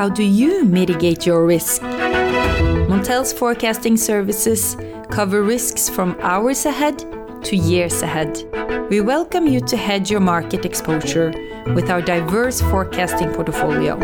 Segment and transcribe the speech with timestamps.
[0.00, 1.82] How do you mitigate your risk?
[1.82, 4.74] Montel's forecasting services
[5.10, 7.04] cover risks from hours ahead
[7.44, 8.42] to years ahead.
[8.88, 11.34] We welcome you to hedge your market exposure
[11.74, 13.98] with our diverse forecasting portfolio.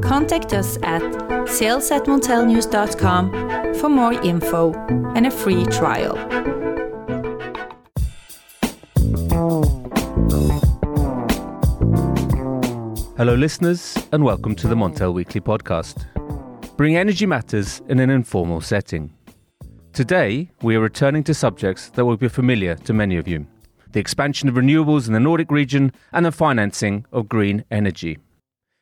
[0.00, 1.02] Contact us at
[1.48, 2.06] sales at
[3.80, 4.72] for more info
[5.16, 6.16] and a free trial.
[13.18, 16.06] Hello, listeners, and welcome to the Montel Weekly Podcast.
[16.78, 19.12] Bring energy matters in an informal setting.
[19.92, 23.46] Today, we are returning to subjects that will be familiar to many of you
[23.92, 28.16] the expansion of renewables in the Nordic region and the financing of green energy.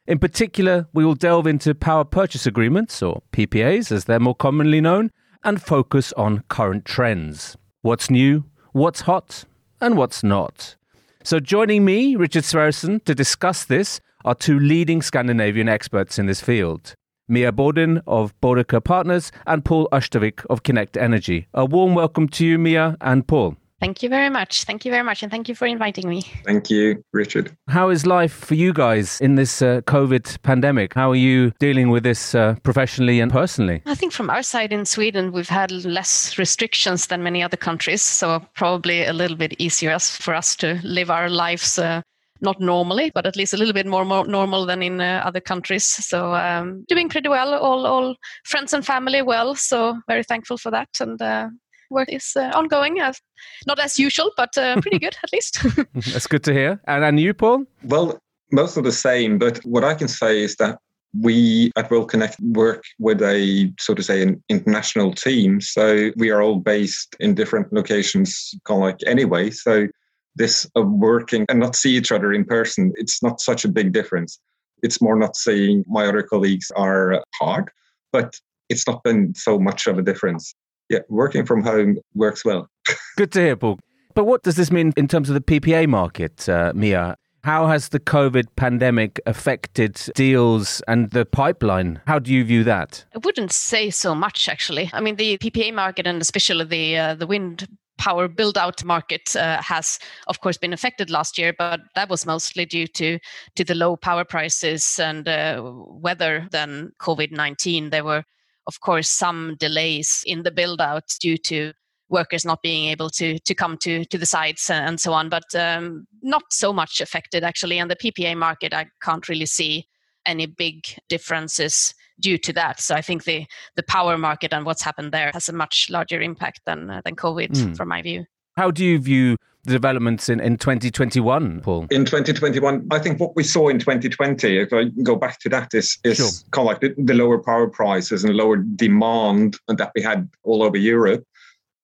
[0.07, 4.81] In particular, we will delve into power purchase agreements, or PPAs as they're more commonly
[4.81, 5.11] known,
[5.43, 7.57] and focus on current trends.
[7.83, 9.45] What's new, what's hot,
[9.81, 10.77] and what's not.
[11.25, 16.41] So, joining me, Richard Sverrisson, to discuss this are two leading Scandinavian experts in this
[16.41, 16.95] field.
[17.29, 21.47] Mia Bohlin of Bodecker Partners and Paul Østervik of Kinect Energy.
[21.55, 23.57] A warm welcome to you, Mia and Paul.
[23.81, 24.65] Thank you very much.
[24.65, 25.23] Thank you very much.
[25.23, 26.23] And thank you for inviting me.
[26.45, 27.57] Thank you, Richard.
[27.69, 30.93] How is life for you guys in this uh, COVID pandemic?
[30.93, 33.81] How are you dealing with this uh, professionally and personally?
[33.87, 38.03] I think from our side in Sweden, we've had less restrictions than many other countries.
[38.03, 41.79] So probably a little bit easier for us to live our lives.
[41.79, 42.03] Uh,
[42.41, 45.41] not normally, but at least a little bit more, more normal than in uh, other
[45.41, 45.85] countries.
[45.85, 47.55] So um, doing pretty well.
[47.55, 49.55] All, all friends and family well.
[49.55, 50.89] So very thankful for that.
[51.01, 51.49] And uh,
[51.91, 53.01] work is uh, ongoing.
[53.01, 53.21] As,
[53.67, 55.65] not as usual, but uh, pretty good at least.
[56.13, 56.81] That's good to hear.
[56.87, 57.65] And, and you, Paul?
[57.85, 58.19] Well,
[58.53, 59.39] most of the same.
[59.39, 60.79] But what I can say is that
[61.19, 65.61] we at World Connect work with a, so to say, an international team.
[65.61, 69.51] So we are all based in different locations, kind of like anyway.
[69.51, 69.89] So
[70.37, 73.93] this of working and not see each other in person, it's not such a big
[73.93, 74.39] difference.
[74.83, 77.71] It's more not seeing my other colleagues are hard,
[78.13, 78.35] but
[78.69, 80.55] it's not been so much of a difference.
[80.89, 82.69] Yeah, working from home works well.
[83.17, 83.79] Good to hear, Paul.
[84.15, 87.17] But what does this mean in terms of the PPA market, uh, Mia?
[87.43, 92.01] How has the COVID pandemic affected deals and the pipeline?
[92.07, 93.05] How do you view that?
[93.15, 94.91] I wouldn't say so much, actually.
[94.93, 97.67] I mean, the PPA market and especially the uh, the wind
[98.01, 102.25] power build out market uh, has of course been affected last year but that was
[102.25, 103.19] mostly due to
[103.55, 108.25] to the low power prices and uh, weather than covid-19 there were
[108.67, 111.73] of course some delays in the build out due to
[112.09, 115.55] workers not being able to to come to to the sites and so on but
[115.55, 117.79] um, not so much affected actually.
[117.79, 119.87] And the ppa market i can't really see
[120.27, 122.81] any big differences due to that.
[122.81, 126.21] So I think the the power market and what's happened there has a much larger
[126.21, 127.77] impact than uh, than COVID, mm.
[127.77, 128.25] from my view.
[128.57, 131.87] How do you view the developments in, in 2021, Paul?
[131.91, 135.73] In 2021, I think what we saw in 2020, if I go back to that,
[135.75, 136.29] is, is sure.
[136.51, 140.63] kind of like the, the lower power prices and lower demand that we had all
[140.63, 141.25] over Europe.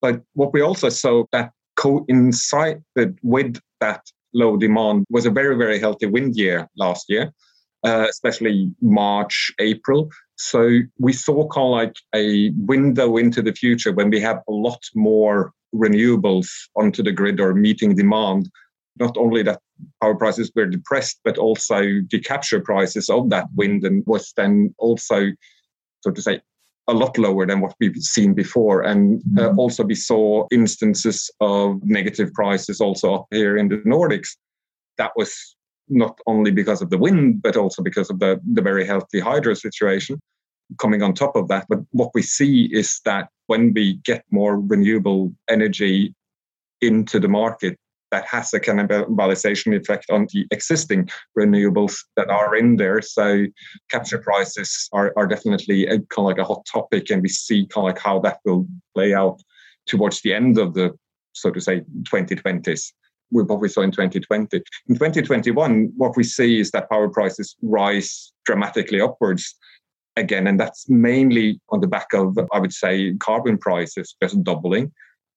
[0.00, 4.02] But what we also saw that coincided with that
[4.32, 7.32] low demand was a very, very healthy wind year last year,
[7.84, 10.10] uh, especially March, April.
[10.36, 14.52] So we saw kind of like a window into the future when we have a
[14.52, 18.50] lot more renewables onto the grid or meeting demand.
[18.98, 19.60] Not only that
[20.02, 21.80] power prices were depressed, but also
[22.10, 25.30] the capture prices of that wind and was then also,
[26.00, 26.40] so to say,
[26.88, 28.82] a lot lower than what we've seen before.
[28.82, 29.58] And uh, mm-hmm.
[29.58, 34.36] also we saw instances of negative prices also up here in the Nordics.
[34.98, 35.55] That was
[35.88, 39.54] not only because of the wind, but also because of the, the very healthy hydro
[39.54, 40.20] situation
[40.80, 41.66] coming on top of that.
[41.68, 46.14] But what we see is that when we get more renewable energy
[46.80, 47.76] into the market,
[48.12, 53.02] that has a cannibalization effect on the existing renewables that are in there.
[53.02, 53.46] So
[53.90, 57.66] capture prices are, are definitely a, kind of like a hot topic, and we see
[57.66, 59.40] kind of like how that will play out
[59.86, 60.96] towards the end of the,
[61.32, 62.92] so to say, 2020s
[63.30, 64.62] with what we saw in 2020.
[64.88, 69.54] In 2021, what we see is that power prices rise dramatically upwards
[70.16, 74.92] again, and that's mainly on the back of, I would say, carbon prices just doubling.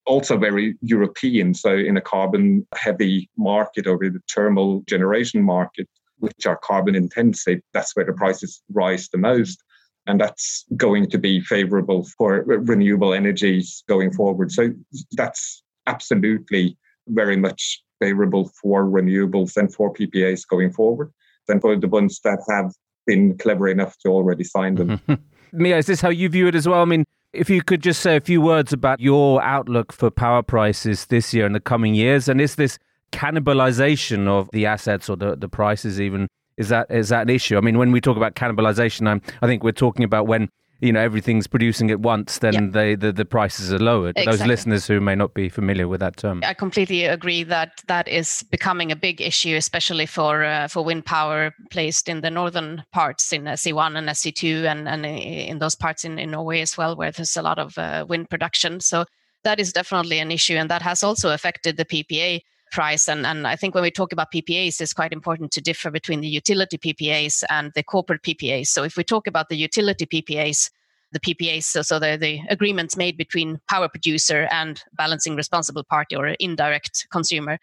[0.06, 1.54] Also, very European.
[1.54, 5.88] So, in a carbon heavy market or the thermal generation market,
[6.18, 9.62] which are carbon intensive, that's where the prices rise the most.
[10.06, 14.50] And that's going to be favorable for renewable energies going forward.
[14.50, 14.70] So,
[15.12, 16.78] that's absolutely
[17.10, 21.12] very much favorable for renewables and for PPAs going forward
[21.46, 22.72] than for the ones that have
[23.06, 25.00] been clever enough to already sign them.
[25.52, 26.80] Mia, is this how you view it as well?
[26.80, 30.42] I mean, if you could just say a few words about your outlook for power
[30.42, 32.78] prices this year and the coming years, and is this
[33.12, 37.56] cannibalization of the assets or the, the prices even, Is that is that an issue?
[37.56, 40.48] I mean, when we talk about cannibalization, I'm, I think we're talking about when
[40.80, 42.68] you know everything's producing at once, then yeah.
[42.70, 44.16] they, the the prices are lowered.
[44.16, 44.38] Exactly.
[44.38, 48.08] Those listeners who may not be familiar with that term, I completely agree that that
[48.08, 52.84] is becoming a big issue, especially for uh, for wind power placed in the northern
[52.92, 56.96] parts in SE1 and SE2, and and in those parts in, in Norway as well,
[56.96, 58.80] where there's a lot of uh, wind production.
[58.80, 59.04] So
[59.44, 62.40] that is definitely an issue, and that has also affected the PPA
[62.70, 63.08] price.
[63.08, 66.20] And, and I think when we talk about PPAs, it's quite important to differ between
[66.20, 68.68] the utility PPAs and the corporate PPAs.
[68.68, 70.70] So if we talk about the utility PPAs,
[71.12, 76.14] the PPAs, so, so the, the agreements made between power producer and balancing responsible party
[76.14, 77.58] or indirect consumer,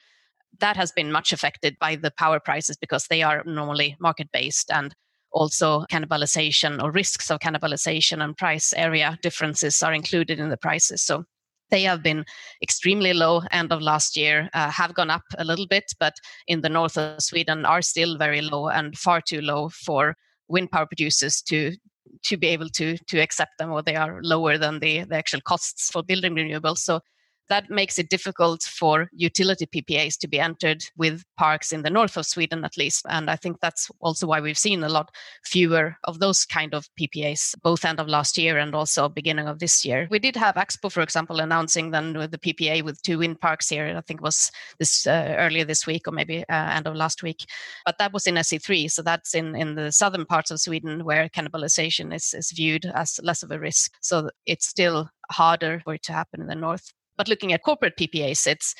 [0.59, 4.71] that has been much affected by the power prices because they are normally market based
[4.71, 4.93] and
[5.31, 11.01] also cannibalization or risks of cannibalization and price area differences are included in the prices.
[11.01, 11.25] So
[11.69, 12.25] they have been
[12.61, 16.13] extremely low end of last year, uh, have gone up a little bit, but
[16.47, 20.15] in the north of Sweden are still very low and far too low for
[20.47, 21.75] wind power producers to
[22.23, 25.41] to be able to to accept them or they are lower than the, the actual
[25.41, 26.79] costs for building renewables.
[26.79, 27.01] So
[27.49, 32.17] that makes it difficult for utility PPAs to be entered with parks in the north
[32.17, 33.05] of Sweden, at least.
[33.09, 35.11] And I think that's also why we've seen a lot
[35.45, 39.59] fewer of those kind of PPAs, both end of last year and also beginning of
[39.59, 40.07] this year.
[40.09, 43.69] We did have Axpo, for example, announcing then with the PPA with two wind parks
[43.69, 43.95] here.
[43.95, 47.23] I think it was this uh, earlier this week or maybe uh, end of last
[47.23, 47.45] week.
[47.85, 51.29] But that was in SE3, so that's in in the southern parts of Sweden where
[51.29, 53.93] cannibalization is is viewed as less of a risk.
[54.01, 56.93] So it's still harder for it to happen in the north.
[57.17, 58.75] But looking at corporate PPAs, it's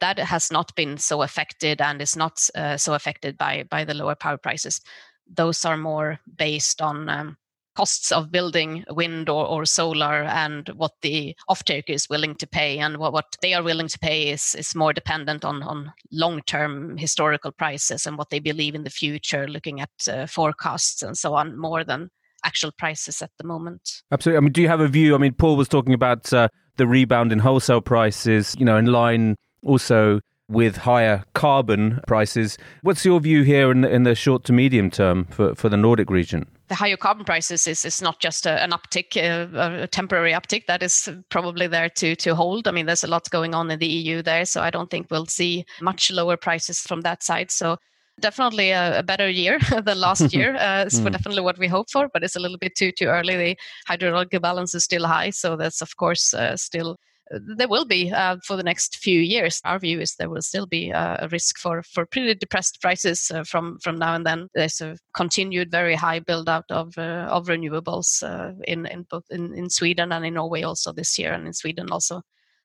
[0.00, 3.94] that has not been so affected and is not uh, so affected by by the
[3.94, 4.80] lower power prices.
[5.26, 7.36] Those are more based on um,
[7.74, 12.78] costs of building wind or, or solar and what the off-taker is willing to pay
[12.78, 16.96] and what, what they are willing to pay is, is more dependent on, on long-term
[16.98, 21.34] historical prices and what they believe in the future looking at uh, forecasts and so
[21.34, 22.10] on more than
[22.44, 25.32] actual prices at the moment absolutely i mean do you have a view i mean
[25.32, 30.20] paul was talking about uh, the rebound in wholesale prices, you know, in line also
[30.48, 32.58] with higher carbon prices.
[32.82, 35.76] What's your view here in the, in the short to medium term for, for the
[35.76, 36.46] Nordic region?
[36.68, 40.66] The higher carbon prices is, is not just a, an uptick, a, a, temporary uptick.
[40.66, 42.66] That is probably there to, to hold.
[42.66, 45.06] I mean, there's a lot going on in the EU there, so I don't think
[45.10, 47.50] we'll see much lower prices from that side.
[47.50, 47.76] So
[48.22, 50.56] definitely a, a, better year than last year.
[50.62, 51.10] Uh, it's mm.
[51.10, 53.36] definitely what we hope for, but it's a little bit too too early.
[53.36, 53.56] The
[53.88, 56.96] hydrological balance is still high, so that's of course uh, still
[57.34, 59.60] uh, there will be uh, for the next few years.
[59.64, 63.30] Our view is there will still be uh, a risk for for pretty depressed prices
[63.34, 64.48] uh, from from now and then.
[64.54, 69.24] There's a continued very high build out of uh, of renewables uh, in in both
[69.30, 72.22] in, in Sweden and in Norway also this year, and in Sweden also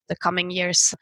[0.09, 0.93] the coming years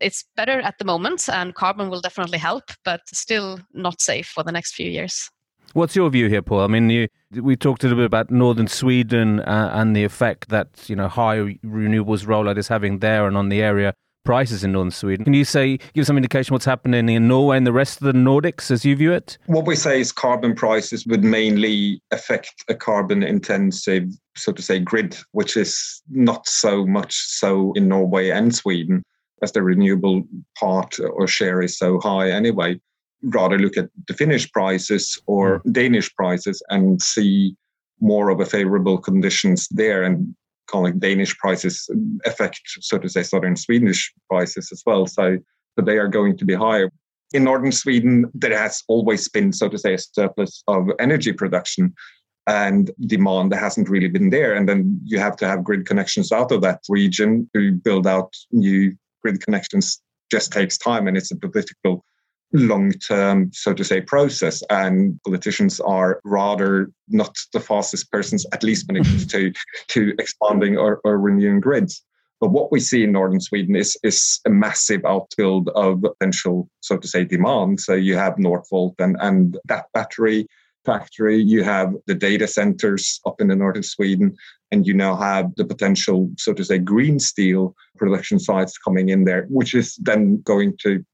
[0.00, 4.42] it's better at the moment, and carbon will definitely help, but still not safe for
[4.42, 5.30] the next few years.
[5.72, 6.60] What's your view here, Paul?
[6.60, 10.48] I mean, you, we talked a little bit about northern Sweden uh, and the effect
[10.50, 13.94] that you know high renewables rollout is having there and on the area
[14.24, 15.24] prices in northern Sweden.
[15.24, 18.12] Can you say give some indication what's happening in Norway and the rest of the
[18.12, 19.36] Nordics as you view it?
[19.46, 24.78] What we say is carbon prices would mainly affect a carbon intensive, so to say,
[24.78, 29.02] grid, which is not so much so in Norway and Sweden
[29.42, 30.24] as the renewable
[30.58, 32.80] part or share is so high anyway.
[33.22, 35.72] Rather look at the Finnish prices or mm.
[35.72, 37.56] Danish prices and see
[38.00, 40.34] more of a favorable conditions there and
[40.66, 41.88] calling Danish prices
[42.24, 45.06] affect, so to say, southern Swedish prices as well.
[45.06, 45.38] So,
[45.76, 46.90] but they are going to be higher.
[47.32, 51.94] In northern Sweden, there has always been, so to say, a surplus of energy production
[52.46, 54.54] and demand that hasn't really been there.
[54.54, 58.34] And then you have to have grid connections out of that region to build out
[58.52, 60.00] new grid connections
[60.30, 62.04] just takes time and it's a political
[62.52, 64.62] long term, so to say, process.
[64.70, 69.52] And politicians are rather not the fastest persons, at least when it comes to,
[69.88, 72.02] to expanding or, or renewing grids.
[72.40, 76.96] But what we see in northern Sweden is, is a massive outbuild of potential, so
[76.96, 77.80] to say, demand.
[77.80, 80.46] So you have Northvolt and, and that battery
[80.84, 84.36] factory, you have the data centers up in the north of Sweden,
[84.70, 89.24] and you now have the potential, so to say, green steel production sites coming in
[89.24, 91.04] there, which is then going to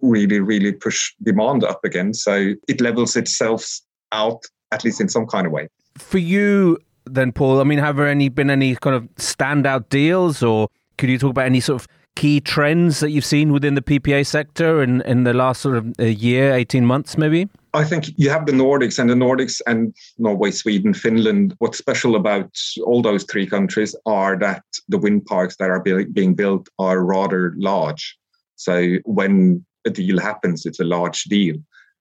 [0.00, 2.14] really, really push demand up again.
[2.14, 3.80] So it levels itself
[4.12, 4.42] out,
[4.72, 5.68] at least in some kind of way.
[5.96, 10.42] For you, then, Paul, I mean, have there any been any kind of standout deals,
[10.42, 10.68] or
[10.98, 14.26] could you talk about any sort of key trends that you've seen within the PPA
[14.26, 17.48] sector in, in the last sort of uh, year, 18 months, maybe?
[17.72, 21.54] I think you have the Nordics and the Nordics and Norway, Sweden, Finland.
[21.58, 22.50] What's special about
[22.84, 27.54] all those three countries are that the wind parks that are being built are rather
[27.56, 28.16] large.
[28.56, 31.56] So when a deal happens, it's a large deal.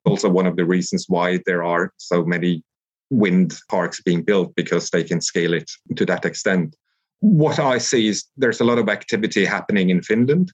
[0.05, 2.63] Also, one of the reasons why there are so many
[3.11, 6.75] wind parks being built because they can scale it to that extent.
[7.19, 10.51] What I see is there's a lot of activity happening in Finland,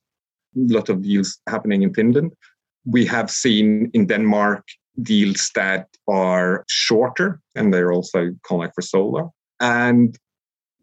[0.58, 2.34] a lot of deals happening in Finland.
[2.86, 4.64] We have seen in Denmark
[5.02, 9.28] deals that are shorter and they're also of for solar.
[9.60, 10.18] And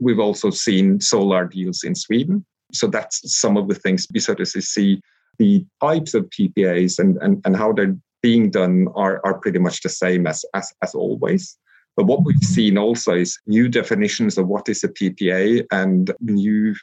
[0.00, 2.44] we've also seen solar deals in Sweden.
[2.72, 5.00] So that's some of the things we sort of see
[5.38, 9.82] the types of PPAs and, and, and how they're being done are, are pretty much
[9.82, 11.58] the same as, as, as always.
[11.96, 16.74] But what we've seen also is new definitions of what is a PPA and new,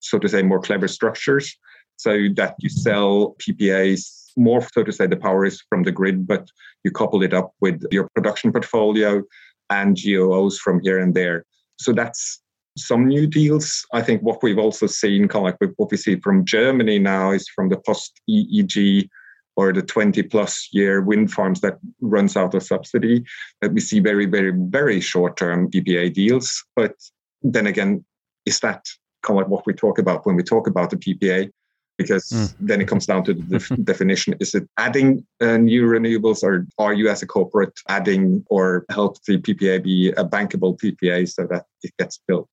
[0.00, 1.56] so to say, more clever structures
[1.96, 6.26] so that you sell PPAs more, so to say, the power is from the grid,
[6.26, 6.48] but
[6.82, 9.22] you couple it up with your production portfolio
[9.70, 11.44] and GOOs from here and there.
[11.78, 12.40] So that's
[12.76, 13.86] some new deals.
[13.92, 17.30] I think what we've also seen, kind of like what we see from Germany now,
[17.30, 19.08] is from the post EEG
[19.56, 23.24] or the 20 plus year wind farms that runs out of subsidy
[23.60, 26.94] that we see very very very short term PPA deals but
[27.42, 28.04] then again
[28.46, 28.84] is that
[29.22, 31.50] kind of like what we talk about when we talk about the PPA
[31.96, 32.54] because mm.
[32.60, 36.66] then it comes down to the def- definition is it adding uh, new renewables or
[36.78, 41.46] are you as a corporate adding or help the PPA be a bankable PPA so
[41.46, 42.48] that it gets built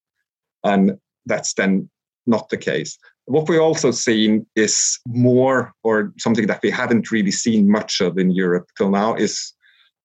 [0.63, 1.89] and that's then
[2.27, 2.97] not the case
[3.31, 8.17] what we've also seen is more, or something that we haven't really seen much of
[8.17, 9.53] in Europe till now, is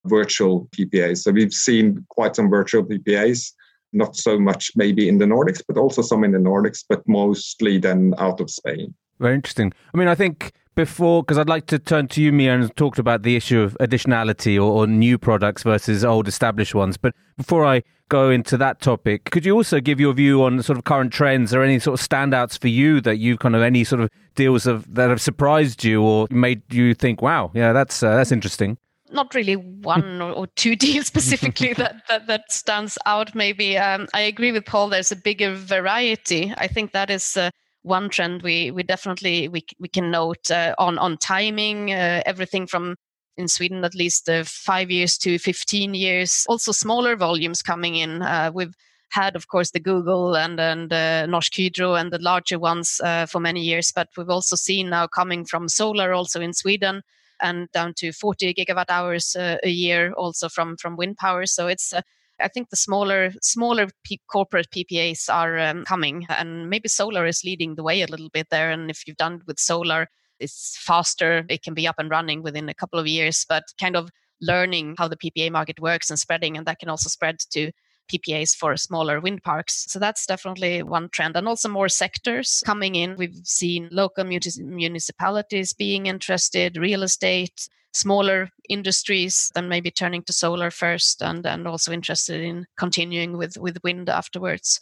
[0.04, 1.18] virtual PPAs.
[1.18, 3.52] So we've seen quite some virtual PPAs,
[3.92, 7.78] not so much maybe in the Nordics, but also some in the Nordics, but mostly
[7.78, 8.94] then out of Spain.
[9.18, 9.72] Very interesting.
[9.94, 12.98] I mean, I think before, because I'd like to turn to you, Mia, and talked
[12.98, 16.98] about the issue of additionality or, or, new products versus old established ones.
[16.98, 20.78] But before I go into that topic, could you also give your view on sort
[20.78, 23.84] of current trends or any sort of standouts for you that you've kind of any
[23.84, 28.02] sort of deals have, that have surprised you or made you think, wow, yeah, that's
[28.02, 28.76] uh, that's interesting?
[29.10, 33.34] Not really one or, two deals specifically that, that that stands out.
[33.34, 34.90] Maybe um, I agree with Paul.
[34.90, 36.52] There's a bigger variety.
[36.58, 37.36] I think that is.
[37.36, 37.50] Uh,
[37.86, 42.66] one trend we we definitely we we can note uh, on on timing uh, everything
[42.66, 42.96] from
[43.36, 46.44] in Sweden at least uh, five years to 15 years.
[46.48, 48.22] Also smaller volumes coming in.
[48.22, 48.74] Uh, we've
[49.10, 53.26] had of course the Google and and uh, Norsk Hydro and the larger ones uh,
[53.26, 57.02] for many years but we've also seen now coming from solar also in Sweden
[57.40, 61.46] and down to 40 gigawatt hours a year also from from wind power.
[61.46, 61.94] So it's
[62.40, 67.44] I think the smaller smaller P- corporate PPAs are um, coming, and maybe solar is
[67.44, 68.70] leading the way a little bit there.
[68.70, 72.68] And if you've done with solar, it's faster; it can be up and running within
[72.68, 73.46] a couple of years.
[73.48, 77.08] But kind of learning how the PPA market works and spreading, and that can also
[77.08, 77.70] spread to
[78.12, 79.86] PPAs for smaller wind parks.
[79.88, 81.36] So that's definitely one trend.
[81.36, 83.16] And also more sectors coming in.
[83.16, 90.70] We've seen local municipalities being interested, real estate, smaller industries than maybe turning to solar
[90.70, 94.80] first and, and also interested in continuing with, with wind afterwards.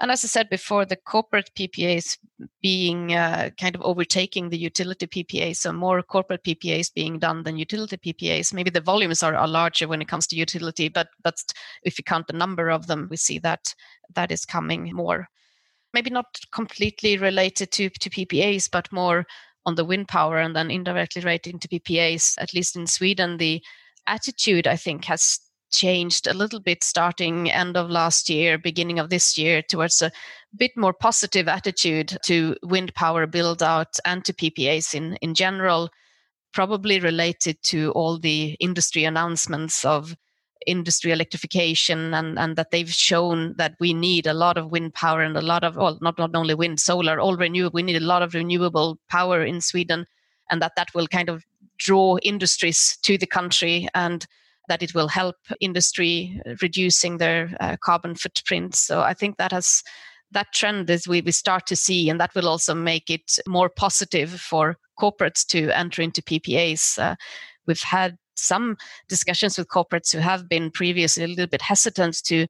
[0.00, 2.18] And as I said before, the corporate PPAs
[2.60, 7.56] being uh, kind of overtaking the utility PPAs, so more corporate PPAs being done than
[7.56, 8.52] utility PPAs.
[8.52, 11.36] Maybe the volumes are, are larger when it comes to utility, but but
[11.84, 13.74] if you count the number of them, we see that
[14.14, 15.28] that is coming more.
[15.94, 19.24] Maybe not completely related to, to PPAs, but more
[19.66, 23.62] on the wind power and then indirectly relating to PPAs, at least in Sweden, the
[24.06, 25.38] attitude I think has
[25.70, 30.12] changed a little bit starting end of last year, beginning of this year, towards a
[30.56, 35.88] bit more positive attitude to wind power build out and to PPAs in, in general,
[36.52, 40.14] probably related to all the industry announcements of
[40.66, 45.22] industry electrification and, and that they've shown that we need a lot of wind power
[45.22, 48.06] and a lot of well not, not only wind solar all renewable we need a
[48.06, 50.06] lot of renewable power in sweden
[50.50, 51.44] and that that will kind of
[51.78, 54.26] draw industries to the country and
[54.68, 59.82] that it will help industry reducing their uh, carbon footprint so i think that has
[60.30, 63.68] that trend is we, we start to see and that will also make it more
[63.68, 67.14] positive for corporates to enter into ppas uh,
[67.66, 68.76] we've had some
[69.08, 72.46] discussions with corporates who have been previously a little bit hesitant to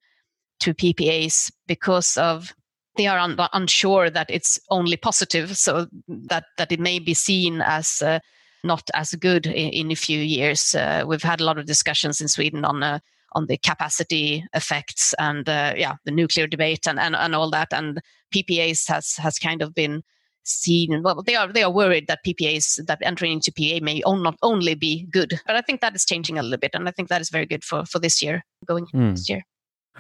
[0.60, 2.54] to PPAs because of
[2.96, 7.62] they are un- unsure that it's only positive, so that that it may be seen
[7.62, 8.18] as uh,
[8.64, 10.74] not as good in, in, a few years.
[10.74, 12.98] Uh, we've had a lot of discussions in Sweden on uh,
[13.32, 17.72] on the capacity effects and uh, yeah, the nuclear debate and, and and all that.
[17.72, 18.00] And
[18.34, 20.02] PPAs has has kind of been
[20.44, 24.22] seen well they are they are worried that PPAs that entering into PA may on,
[24.22, 26.92] not only be good but I think that is changing a little bit and I
[26.92, 29.14] think that is very good for for this year going mm.
[29.14, 29.44] this year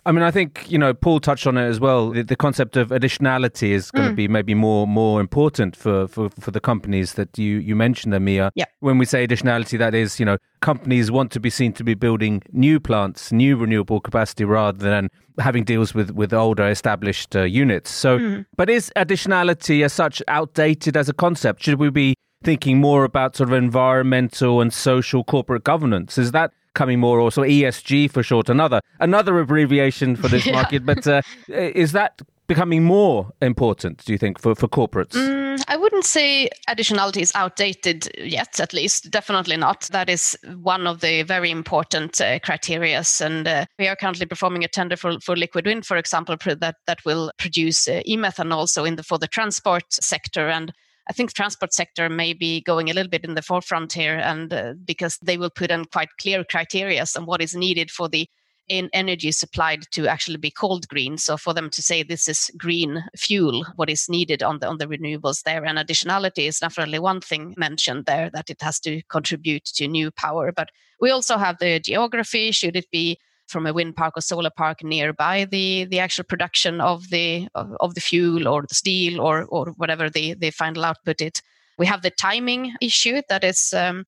[0.04, 2.10] I mean, I think you know Paul touched on it as well.
[2.10, 4.12] The, the concept of additionality is going mm.
[4.12, 8.18] to be maybe more more important for, for, for the companies that you you mentioned,
[8.24, 8.50] Mia.
[8.54, 8.64] Yeah.
[8.80, 11.94] When we say additionality, that is you know companies want to be seen to be
[11.94, 15.08] building new plants, new renewable capacity, rather than
[15.38, 17.90] having deals with with older established uh, units.
[17.90, 18.46] So, mm.
[18.56, 21.62] but is additionality as such outdated as a concept?
[21.62, 26.18] Should we be thinking more about sort of environmental and social corporate governance?
[26.18, 30.52] Is that coming more, or so ESG for short, another another abbreviation for this yeah.
[30.52, 30.84] market.
[30.86, 35.12] But uh, is that becoming more important, do you think, for, for corporates?
[35.12, 39.10] Mm, I wouldn't say additionality is outdated yet, at least.
[39.10, 39.88] Definitely not.
[39.92, 43.02] That is one of the very important uh, criteria.
[43.20, 46.76] And uh, we are currently performing a tender for, for liquid wind, for example, that,
[46.86, 50.48] that will produce uh, e-methane also in the, for the transport sector.
[50.48, 50.72] And
[51.08, 54.52] I think transport sector may be going a little bit in the forefront here, and
[54.52, 58.28] uh, because they will put in quite clear criteria on what is needed for the
[58.68, 61.18] in energy supplied to actually be called green.
[61.18, 64.78] So for them to say this is green fuel, what is needed on the on
[64.78, 69.02] the renewables there, and additionality is definitely one thing mentioned there that it has to
[69.08, 70.52] contribute to new power.
[70.52, 72.52] But we also have the geography.
[72.52, 73.18] Should it be
[73.52, 77.76] from a wind park or solar park nearby the the actual production of the of,
[77.80, 81.42] of the fuel or the steel or or whatever the the final output it.
[81.78, 84.04] We have the timing issue that is um,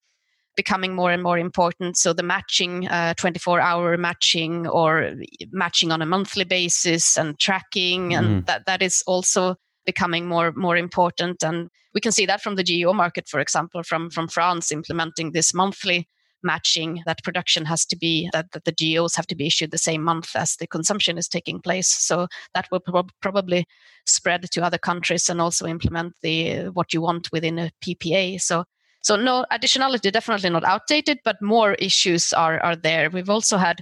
[0.55, 1.97] becoming more and more important.
[1.97, 5.13] So the matching, uh, 24 hour matching or
[5.51, 8.45] matching on a monthly basis and tracking, and mm.
[8.47, 11.43] that that is also becoming more more important.
[11.43, 15.31] And we can see that from the GEO market, for example, from from France implementing
[15.31, 16.07] this monthly
[16.45, 19.77] matching that production has to be that, that the GEOs have to be issued the
[19.77, 21.89] same month as the consumption is taking place.
[21.89, 23.65] So that will prob- probably
[24.05, 28.39] spread to other countries and also implement the what you want within a PPA.
[28.39, 28.63] So
[29.01, 33.09] so no additionality definitely not outdated, but more issues are are there.
[33.09, 33.81] We've also had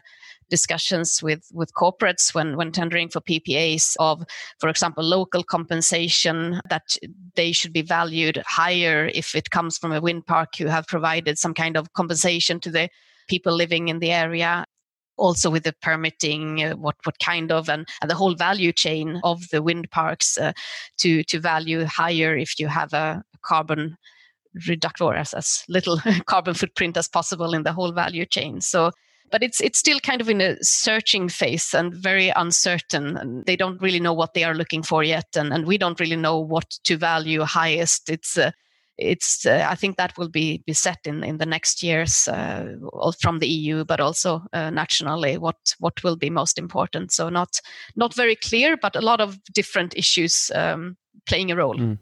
[0.58, 4.24] discussions with with corporates when when tendering for PPAs of,
[4.60, 6.88] for example, local compensation that
[7.36, 11.40] they should be valued higher if it comes from a wind park who have provided
[11.40, 12.88] some kind of compensation to the
[13.28, 14.66] people living in the area
[15.18, 19.20] also with the permitting, uh, what what kind of and, and the whole value chain
[19.24, 20.54] of the wind parks uh,
[20.98, 23.98] to to value higher if you have a carbon
[24.68, 28.62] reductor as, as little carbon footprint as possible in the whole value chain.
[28.62, 28.92] So
[29.34, 33.56] but it's it's still kind of in a searching phase and very uncertain and they
[33.56, 36.38] don't really know what they are looking for yet and, and we don't really know
[36.38, 38.12] what to value highest.
[38.12, 38.52] It's uh,
[39.00, 42.76] it's uh, i think that will be be set in in the next years uh,
[43.20, 47.12] from the eu but also uh, nationally what what will be most important.
[47.12, 47.60] So not
[47.96, 51.76] not very clear but a lot of different issues um, playing a role.
[51.76, 51.98] Mm.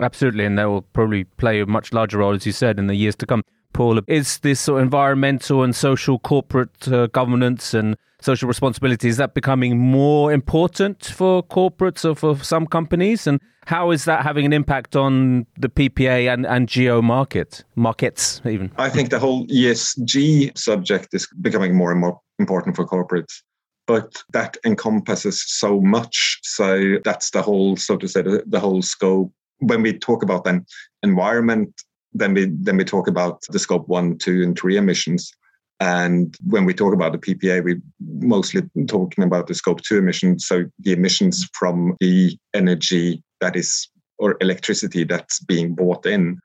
[0.00, 2.94] absolutely and they will probably play a much larger role as you said in the
[2.94, 7.96] years to come Paul, is this sort of environmental and social corporate uh, governance and
[8.20, 13.26] social responsibility, is that becoming more important for corporates or for some companies?
[13.26, 18.40] And how is that having an impact on the PPA and, and GEO market, markets
[18.44, 18.72] even?
[18.78, 23.42] I think the whole ESG subject is becoming more and more important for corporates.
[23.86, 26.40] But that encompasses so much.
[26.42, 29.32] So that's the whole, so to say, the, the whole scope.
[29.60, 30.64] When we talk about then
[31.02, 35.32] environment then we then we talk about the scope one, two, and three emissions.
[35.80, 40.46] And when we talk about the PPA, we're mostly talking about the scope two emissions,
[40.46, 46.38] so the emissions from the energy that is or electricity that's being bought in.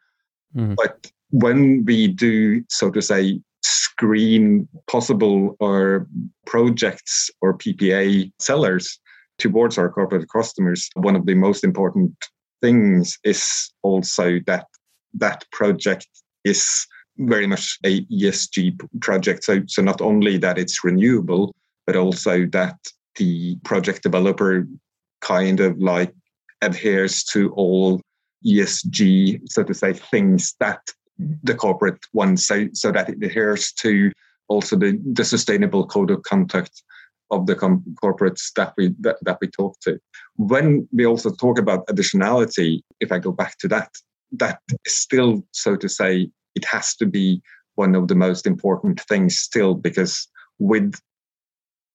[0.55, 0.75] Mm-hmm.
[0.75, 6.07] But when we do, so to say, screen possible or
[6.45, 8.99] projects or PPA sellers
[9.39, 12.13] towards our corporate customers, one of the most important
[12.61, 14.67] things is also that
[15.15, 16.07] that project
[16.43, 19.43] is very much a ESG project.
[19.43, 21.53] So, so not only that it's renewable,
[21.85, 22.75] but also that
[23.15, 24.67] the project developer
[25.21, 26.13] kind of like
[26.61, 28.01] adheres to all
[28.45, 30.81] ESG, so to say, things that
[31.43, 34.11] the corporate wants, so, so that it adheres to
[34.47, 36.83] also the, the sustainable code of conduct
[37.31, 39.99] of the com- corporates that we that, that we talk to.
[40.35, 43.89] When we also talk about additionality, if I go back to that,
[44.33, 47.41] that is still, so to say, it has to be
[47.75, 50.27] one of the most important things still because
[50.59, 50.99] with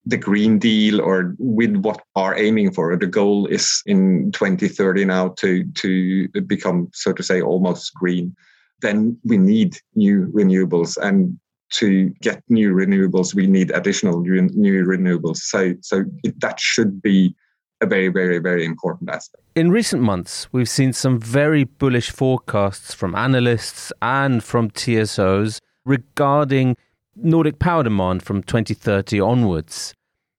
[0.05, 5.29] the Green Deal or with what are aiming for, the goal is in 2030 now
[5.39, 8.35] to, to become, so to say, almost green.
[8.81, 10.97] Then we need new renewables.
[10.97, 11.37] And
[11.73, 15.37] to get new renewables, we need additional new renewables.
[15.37, 17.35] So, so it, that should be
[17.81, 19.43] a very, very, very important aspect.
[19.55, 26.75] In recent months, we've seen some very bullish forecasts from analysts and from TSOs regarding
[27.15, 29.93] Nordic power demand from 2030 onwards.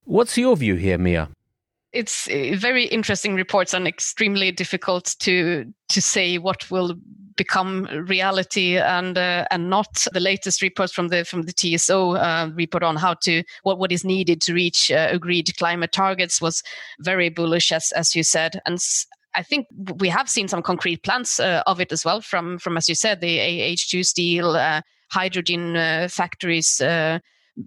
[0.04, 1.30] What's your view here, Mia?
[1.92, 6.94] It's uh, very interesting reports and extremely difficult to to say what will
[7.36, 12.50] become reality and uh, and not the latest report from the from the TSO uh,
[12.54, 16.62] report on how to what what is needed to reach uh, agreed climate targets was
[17.00, 18.60] very bullish as as you said.
[18.66, 18.78] And
[19.34, 19.66] I think
[19.98, 22.94] we have seen some concrete plans uh, of it as well from from as you
[22.94, 26.80] said the H2 steel uh, hydrogen uh, factories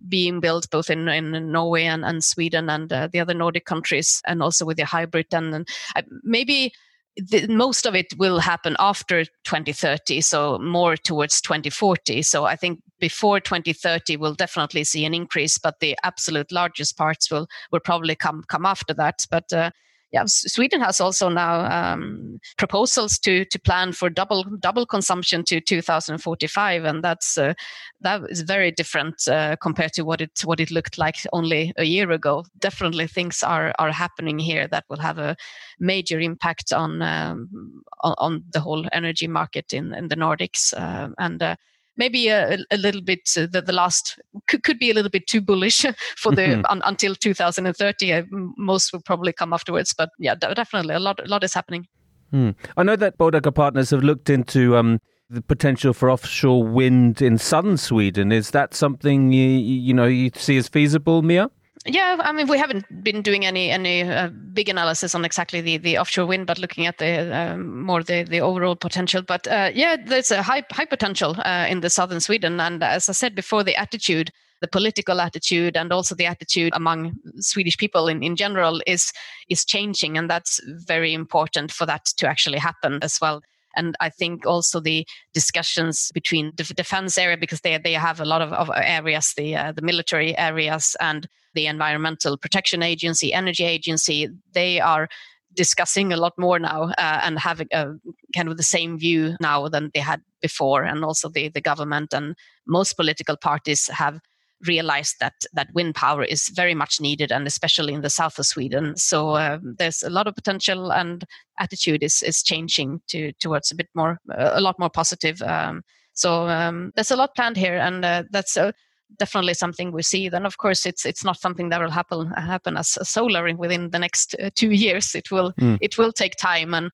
[0.07, 4.21] being built both in, in Norway and, and Sweden and uh, the other Nordic countries,
[4.25, 5.33] and also with the HYBRIT.
[5.33, 6.73] And, and uh, maybe
[7.15, 12.21] the, most of it will happen after 2030, so more towards 2040.
[12.23, 17.29] So I think before 2030, we'll definitely see an increase, but the absolute largest parts
[17.29, 19.25] will will probably come come after that.
[19.29, 19.71] But uh,
[20.13, 25.59] yeah, Sweden has also now um, proposals to to plan for double double consumption to
[25.59, 27.55] 2045, and that's uh,
[28.01, 31.83] that is very different uh, compared to what it what it looked like only a
[31.83, 32.45] year ago.
[32.59, 35.35] Definitely, things are are happening here that will have a
[35.79, 41.09] major impact on um, on, on, the whole energy market in in the Nordics, uh,
[41.17, 41.57] and
[41.97, 45.27] maybe a, a little bit uh, the, the last could, could be a little bit
[45.27, 45.81] too bullish
[46.17, 46.65] for the mm-hmm.
[46.69, 48.23] un, until 2030 uh,
[48.57, 51.87] most will probably come afterwards but yeah definitely a lot a lot is happening
[52.31, 52.51] hmm.
[52.77, 57.37] i know that Bodecker partners have looked into um, the potential for offshore wind in
[57.37, 61.49] southern sweden is that something you, you know you see as feasible mia
[61.85, 65.77] yeah, I mean, we haven't been doing any any uh, big analysis on exactly the,
[65.77, 69.21] the offshore wind, but looking at the um, more the, the overall potential.
[69.21, 73.09] But uh, yeah, there's a high high potential uh, in the southern Sweden, and as
[73.09, 78.07] I said before, the attitude, the political attitude, and also the attitude among Swedish people
[78.07, 79.11] in, in general is
[79.49, 83.41] is changing, and that's very important for that to actually happen as well
[83.75, 88.25] and I think also the discussions between the defense area because they they have a
[88.25, 93.63] lot of, of areas, the uh, the military areas and the Environmental Protection Agency, Energy
[93.63, 95.07] Agency, they are
[95.55, 97.93] discussing a lot more now uh, and having a
[98.35, 100.83] kind of the same view now than they had before.
[100.83, 104.19] And also the, the government and most political parties have
[104.67, 108.45] realized that that wind power is very much needed and especially in the south of
[108.45, 111.25] sweden so uh, there's a lot of potential and
[111.59, 115.81] attitude is is changing to towards a bit more uh, a lot more positive um,
[116.13, 118.73] so um, there's a lot planned here and uh, that's a
[119.19, 120.29] definitely something we see.
[120.29, 123.99] Then, of course, it's it's not something that will happen happen as solar within the
[123.99, 125.15] next uh, two years.
[125.15, 125.77] It will mm.
[125.81, 126.91] it will take time, and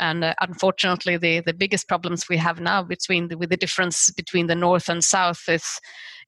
[0.00, 4.10] and uh, unfortunately, the the biggest problems we have now between the, with the difference
[4.10, 5.80] between the north and south is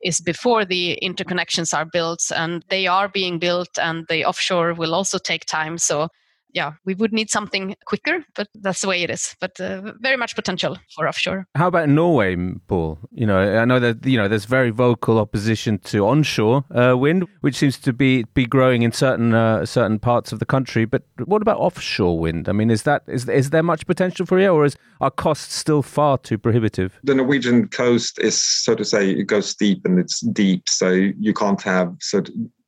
[0.03, 4.95] is before the interconnections are built, and they are being built, and the offshore will
[4.95, 5.79] also take time.
[5.79, 6.09] So
[6.53, 9.37] yeah, we would need something quicker, but that's the way it is.
[9.41, 11.47] But uh, very much potential for offshore.
[11.55, 12.99] How about Norway, Paul?
[13.13, 17.27] You know, I know that you know there's very vocal opposition to onshore uh, wind,
[17.43, 20.85] which seems to be be growing in certain uh, certain parts of the country.
[20.85, 22.49] But what about offshore wind?
[22.49, 25.55] I mean, is that is is there much potential for it, or is our costs
[25.55, 26.99] still far too prohibitive?
[27.05, 31.35] The Norwegian coast is, so to say, it goes steep and it's deep, so you
[31.35, 32.23] can't have so.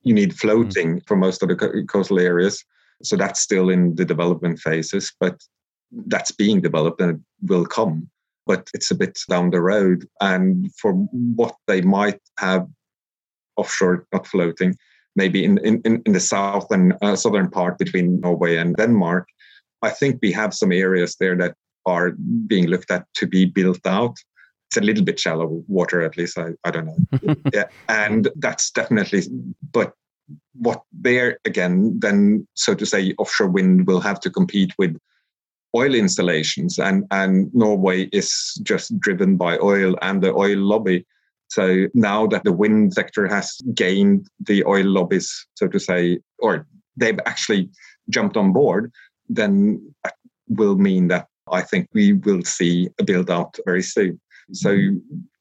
[0.04, 1.06] You need floating mm.
[1.06, 2.64] for most of the coastal areas.
[3.02, 5.40] So that's still in the development phases, but
[6.06, 8.08] that's being developed and it will come.
[8.46, 10.06] But it's a bit down the road.
[10.20, 12.66] And for what they might have
[13.56, 14.76] offshore, not floating,
[15.16, 19.28] maybe in, in, in the southern uh, southern part between Norway and Denmark,
[19.82, 21.54] I think we have some areas there that
[21.86, 22.12] are
[22.46, 24.16] being looked at to be built out.
[24.68, 26.38] It's a little bit shallow water, at least.
[26.38, 27.34] I, I don't know.
[27.54, 29.22] yeah, and that's definitely,
[29.72, 29.92] but
[30.54, 34.96] what there again, then so to say, offshore wind will have to compete with
[35.76, 41.06] oil installations, and and Norway is just driven by oil and the oil lobby.
[41.48, 46.66] So now that the wind sector has gained the oil lobbies, so to say, or
[46.96, 47.70] they've actually
[48.10, 48.92] jumped on board,
[49.28, 50.14] then that
[50.48, 54.20] will mean that I think we will see a build out very soon.
[54.52, 54.76] So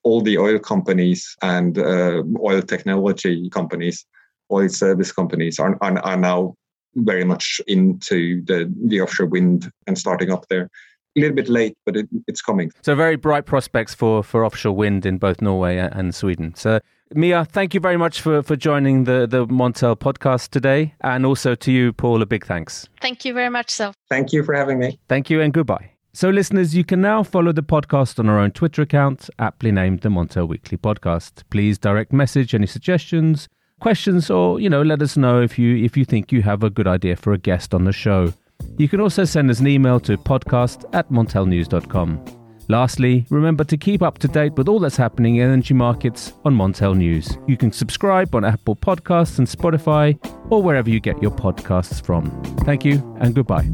[0.03, 4.05] all the oil companies and uh, oil technology companies
[4.51, 6.55] oil service companies are, are, are now
[6.95, 10.69] very much into the, the offshore wind and starting up there.
[11.15, 12.71] A little bit late, but it, it's coming.
[12.83, 16.53] So very bright prospects for, for offshore wind in both Norway and Sweden.
[16.55, 16.79] So
[17.13, 20.93] Mia, thank you very much for, for joining the, the Montel podcast today.
[21.01, 22.87] And also to you, Paul, a big thanks.
[23.01, 23.93] Thank you very much, Sel.
[24.09, 24.99] Thank you for having me.
[25.07, 25.91] Thank you and goodbye.
[26.13, 30.01] So, listeners, you can now follow the podcast on our own Twitter account, aptly named
[30.01, 31.43] the Montel Weekly Podcast.
[31.49, 33.47] Please direct message any suggestions
[33.79, 36.69] questions or you know let us know if you if you think you have a
[36.69, 38.33] good idea for a guest on the show
[38.77, 42.23] you can also send us an email to podcast at montelnews.com
[42.69, 46.53] Lastly, remember to keep up to date with all that's happening in energy markets on
[46.53, 47.37] Montel News.
[47.47, 50.19] You can subscribe on Apple Podcasts and Spotify
[50.51, 52.29] or wherever you get your podcasts from.
[52.65, 53.67] Thank you and goodbye.